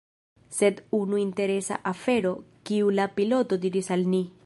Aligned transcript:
Sed 0.59 0.81
unu 0.99 1.19
Interesa 1.25 1.79
afero 1.93 2.33
kiu 2.71 2.91
la 3.01 3.09
piloto 3.21 3.65
diris 3.69 3.97
al 3.99 4.13
ni. 4.15 4.29